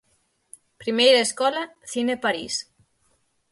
[0.81, 2.53] Primeira escola, cine París.